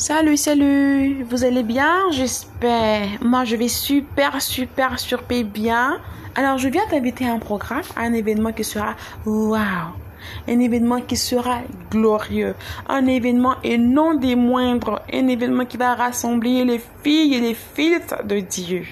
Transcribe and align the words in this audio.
Salut, 0.00 0.38
salut, 0.38 1.24
vous 1.24 1.44
allez 1.44 1.62
bien, 1.62 2.10
j'espère. 2.10 3.06
Moi, 3.20 3.44
je 3.44 3.54
vais 3.54 3.68
super, 3.68 4.40
super, 4.40 4.98
super 4.98 5.44
bien. 5.44 6.00
Alors, 6.34 6.56
je 6.56 6.70
viens 6.70 6.86
t'inviter 6.88 7.28
un 7.28 7.38
programme, 7.38 7.82
un 7.98 8.14
événement 8.14 8.50
qui 8.52 8.64
sera 8.64 8.94
waouh, 9.26 9.60
un 10.48 10.58
événement 10.58 11.02
qui 11.02 11.18
sera 11.18 11.58
glorieux, 11.90 12.54
un 12.88 13.06
événement 13.08 13.56
et 13.62 13.76
non 13.76 14.14
des 14.14 14.36
moindres, 14.36 15.02
un 15.12 15.28
événement 15.28 15.66
qui 15.66 15.76
va 15.76 15.94
rassembler 15.94 16.64
les 16.64 16.80
filles 17.04 17.34
et 17.34 17.40
les 17.40 17.54
fils 17.54 18.14
de 18.24 18.40
Dieu, 18.40 18.84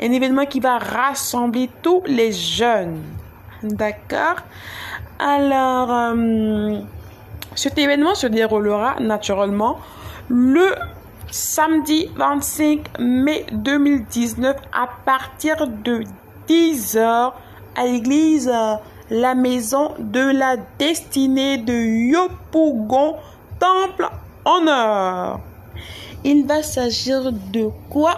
un 0.00 0.10
événement 0.10 0.46
qui 0.46 0.60
va 0.60 0.78
rassembler 0.78 1.68
tous 1.82 2.02
les 2.06 2.32
jeunes. 2.32 3.02
D'accord? 3.62 4.36
Alors, 5.18 5.90
euh, 5.92 6.78
cet 7.54 7.76
événement 7.76 8.14
se 8.14 8.26
déroulera 8.26 8.96
naturellement 9.00 9.80
le 10.28 10.74
samedi 11.30 12.08
25 12.16 12.98
mai 12.98 13.46
2019 13.52 14.56
à 14.72 14.88
partir 15.04 15.66
de 15.68 16.02
10h 16.48 17.32
à 17.76 17.84
l'église 17.84 18.52
La 19.10 19.34
Maison 19.34 19.92
de 19.98 20.36
la 20.36 20.56
Destinée 20.78 21.58
de 21.58 21.72
Yopougon, 21.72 23.16
Temple 23.60 24.08
Honneur. 24.44 25.40
Il 26.24 26.46
va 26.46 26.62
s'agir 26.62 27.32
de 27.32 27.68
quoi? 27.90 28.16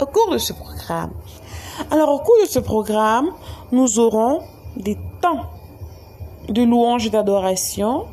Au 0.00 0.06
cours 0.06 0.32
de 0.32 0.38
ce 0.38 0.52
programme 0.52 1.10
Alors 1.90 2.08
au 2.08 2.18
cours 2.18 2.36
de 2.42 2.48
ce 2.48 2.58
programme, 2.58 3.30
nous 3.72 3.98
aurons 3.98 4.42
des 4.76 4.96
temps 5.20 5.46
de 6.48 6.62
louange 6.62 7.06
et 7.06 7.10
d'adoration. 7.10 8.06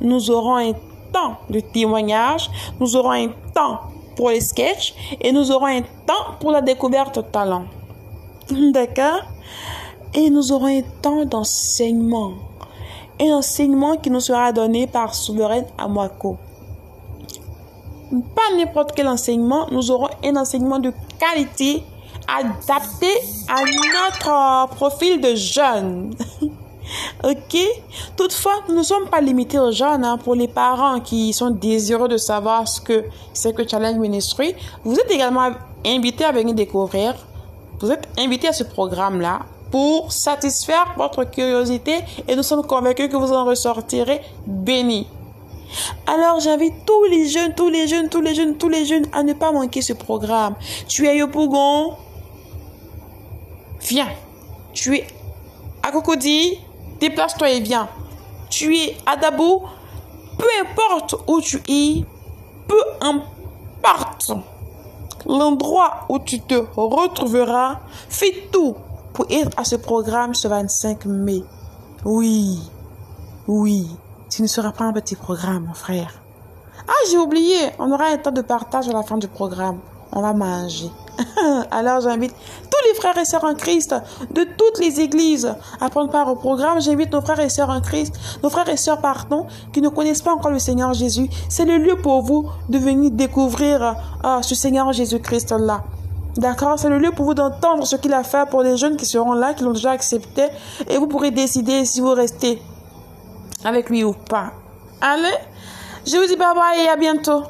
Nous 0.00 0.30
aurons 0.30 0.56
un 0.56 0.72
temps 1.18 1.36
de 1.50 1.60
témoignage, 1.60 2.50
nous 2.80 2.96
aurons 2.96 3.12
un 3.12 3.28
temps 3.54 3.80
pour 4.16 4.30
les 4.30 4.40
sketchs 4.40 4.94
et 5.20 5.32
nous 5.32 5.50
aurons 5.50 5.66
un 5.66 5.82
temps 5.82 6.36
pour 6.40 6.50
la 6.50 6.60
découverte 6.60 7.16
de 7.16 7.22
talent. 7.22 7.64
D'accord 8.72 9.22
Et 10.14 10.30
nous 10.30 10.52
aurons 10.52 10.78
un 10.78 10.82
temps 11.02 11.24
d'enseignement. 11.24 12.32
Un 13.20 13.32
enseignement 13.34 13.96
qui 13.96 14.10
nous 14.10 14.20
sera 14.20 14.52
donné 14.52 14.86
par 14.86 15.14
Souveraine 15.14 15.66
Amwako. 15.76 16.36
Pas 18.10 18.56
n'importe 18.56 18.92
quel 18.94 19.08
enseignement, 19.08 19.66
nous 19.70 19.90
aurons 19.90 20.08
un 20.24 20.36
enseignement 20.36 20.78
de 20.78 20.92
qualité 21.18 21.82
adapté 22.26 23.08
à 23.48 23.60
notre 23.64 24.74
profil 24.76 25.20
de 25.20 25.34
jeune. 25.34 26.14
Ok 27.24 27.56
Toutefois, 28.16 28.54
nous 28.68 28.76
ne 28.76 28.82
sommes 28.82 29.08
pas 29.08 29.20
limités 29.20 29.58
aux 29.58 29.72
jeunes. 29.72 30.04
Hein. 30.04 30.18
Pour 30.18 30.34
les 30.34 30.48
parents 30.48 31.00
qui 31.00 31.32
sont 31.32 31.50
désireux 31.50 32.08
de 32.08 32.16
savoir 32.16 32.66
ce 32.66 32.80
que 32.80 33.04
c'est 33.32 33.54
que 33.54 33.68
Challenge 33.68 33.96
Ministry, 33.96 34.54
vous 34.84 34.98
êtes 34.98 35.10
également 35.10 35.50
invités 35.84 36.24
à 36.24 36.32
venir 36.32 36.54
découvrir. 36.54 37.14
Vous 37.80 37.90
êtes 37.90 38.08
invités 38.18 38.48
à 38.48 38.52
ce 38.52 38.64
programme-là 38.64 39.40
pour 39.70 40.12
satisfaire 40.12 40.94
votre 40.96 41.24
curiosité 41.24 41.98
et 42.26 42.34
nous 42.34 42.42
sommes 42.42 42.66
convaincus 42.66 43.08
que 43.10 43.16
vous 43.16 43.32
en 43.32 43.44
ressortirez 43.44 44.20
bénis. 44.46 45.06
Alors 46.06 46.40
j'invite 46.40 46.74
tous 46.86 47.04
les 47.04 47.28
jeunes, 47.28 47.54
tous 47.54 47.68
les 47.68 47.86
jeunes, 47.86 48.08
tous 48.08 48.22
les 48.22 48.34
jeunes, 48.34 48.56
tous 48.56 48.68
les 48.68 48.86
jeunes 48.86 49.06
à 49.12 49.22
ne 49.22 49.34
pas 49.34 49.52
manquer 49.52 49.82
ce 49.82 49.92
programme. 49.92 50.54
Tu 50.88 51.06
es 51.06 51.18
Yopougon 51.18 51.94
Viens. 53.80 54.08
Tu 54.72 54.96
es 54.96 55.06
à 55.82 55.92
Cocody 55.92 56.58
Déplace-toi 57.00 57.50
et 57.50 57.60
viens. 57.60 57.88
Tu 58.50 58.76
es 58.76 58.96
à 59.06 59.16
Dabo, 59.16 59.64
peu 60.38 60.46
importe 60.62 61.16
où 61.26 61.40
tu 61.40 61.62
es, 61.68 62.04
peu 62.66 62.80
importe 63.00 64.32
l'endroit 65.26 66.06
où 66.08 66.18
tu 66.18 66.40
te 66.40 66.54
retrouveras, 66.76 67.80
fais 68.08 68.48
tout 68.52 68.74
pour 69.12 69.26
être 69.30 69.50
à 69.58 69.64
ce 69.64 69.76
programme 69.76 70.34
ce 70.34 70.48
25 70.48 71.04
mai. 71.06 71.42
Oui, 72.04 72.58
oui, 73.46 73.88
tu 74.30 74.42
ne 74.42 74.46
seras 74.46 74.72
pas 74.72 74.84
un 74.84 74.92
petit 74.92 75.16
programme, 75.16 75.66
mon 75.66 75.74
frère. 75.74 76.22
Ah, 76.86 76.92
j'ai 77.10 77.18
oublié, 77.18 77.56
on 77.78 77.90
aura 77.92 78.06
un 78.06 78.16
temps 78.18 78.30
de 78.30 78.42
partage 78.42 78.88
à 78.88 78.92
la 78.92 79.02
fin 79.02 79.18
du 79.18 79.28
programme. 79.28 79.80
On 80.12 80.22
va 80.22 80.32
manger. 80.32 80.90
Alors 81.70 82.00
j'invite 82.00 82.34
frères 82.98 83.16
et 83.18 83.24
sœurs 83.24 83.44
en 83.44 83.54
Christ 83.54 83.94
de 84.30 84.44
toutes 84.44 84.78
les 84.78 85.00
églises 85.00 85.54
à 85.80 85.88
prendre 85.88 86.10
part 86.10 86.28
au 86.28 86.36
programme. 86.36 86.80
J'invite 86.80 87.12
nos 87.12 87.20
frères 87.20 87.40
et 87.40 87.48
sœurs 87.48 87.70
en 87.70 87.80
Christ, 87.80 88.14
nos 88.42 88.50
frères 88.50 88.68
et 88.68 88.76
sœurs, 88.76 89.00
pardon, 89.00 89.46
qui 89.72 89.80
ne 89.80 89.88
connaissent 89.88 90.22
pas 90.22 90.32
encore 90.32 90.50
le 90.50 90.58
Seigneur 90.58 90.92
Jésus. 90.92 91.28
C'est 91.48 91.64
le 91.64 91.78
lieu 91.78 91.96
pour 91.96 92.22
vous 92.22 92.48
de 92.68 92.78
venir 92.78 93.10
découvrir 93.10 93.96
euh, 94.24 94.42
ce 94.42 94.54
Seigneur 94.54 94.92
Jésus-Christ-là. 94.92 95.84
D'accord? 96.36 96.78
C'est 96.78 96.88
le 96.88 96.98
lieu 96.98 97.10
pour 97.10 97.24
vous 97.24 97.34
d'entendre 97.34 97.86
ce 97.86 97.96
qu'il 97.96 98.12
a 98.12 98.22
fait 98.22 98.48
pour 98.48 98.62
les 98.62 98.76
jeunes 98.76 98.96
qui 98.96 99.06
seront 99.06 99.32
là, 99.32 99.54
qui 99.54 99.64
l'ont 99.64 99.72
déjà 99.72 99.90
accepté. 99.90 100.44
Et 100.88 100.96
vous 100.98 101.06
pourrez 101.06 101.30
décider 101.30 101.84
si 101.84 102.00
vous 102.00 102.12
restez 102.12 102.62
avec 103.64 103.90
lui 103.90 104.04
ou 104.04 104.12
pas. 104.12 104.52
Allez, 105.00 105.36
je 106.06 106.16
vous 106.16 106.26
dis 106.26 106.36
bye 106.36 106.54
bye 106.54 106.84
et 106.84 106.88
à 106.88 106.96
bientôt. 106.96 107.42